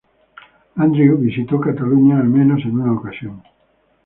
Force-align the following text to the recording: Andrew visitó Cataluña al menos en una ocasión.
Andrew 0.77 1.15
visitó 1.19 1.59
Cataluña 1.61 2.17
al 2.17 2.27
menos 2.27 2.65
en 2.65 2.71
una 2.79 2.91
ocasión. 2.91 3.43